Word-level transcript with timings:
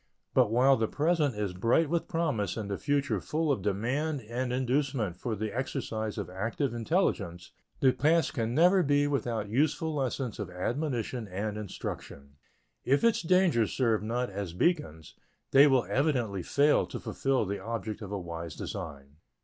But 0.33 0.49
while 0.49 0.77
the 0.77 0.87
present 0.87 1.35
is 1.35 1.53
bright 1.53 1.87
with 1.87 2.07
promise 2.07 2.57
and 2.57 2.71
the 2.71 2.79
future 2.79 3.21
full 3.21 3.51
of 3.51 3.61
demand 3.61 4.21
and 4.21 4.51
inducement 4.51 5.15
for 5.15 5.35
the 5.35 5.55
exercise 5.55 6.17
of 6.17 6.27
active 6.27 6.73
intelligence, 6.73 7.51
the 7.81 7.91
past 7.91 8.33
can 8.33 8.55
never 8.55 8.81
be 8.81 9.05
without 9.05 9.47
useful 9.47 9.93
lessons 9.93 10.39
of 10.39 10.49
admonition 10.49 11.27
and 11.27 11.55
instruction. 11.55 12.37
If 12.83 13.03
its 13.03 13.21
dangers 13.21 13.73
serve 13.73 14.01
not 14.01 14.31
as 14.31 14.53
beacons, 14.53 15.13
they 15.51 15.67
will 15.67 15.85
evidently 15.87 16.41
fail 16.41 16.87
to 16.87 16.99
fulfill 16.99 17.45
the 17.45 17.61
object 17.63 18.01
of 18.01 18.11
a 18.11 18.17
wise 18.17 18.55
design. 18.55 19.17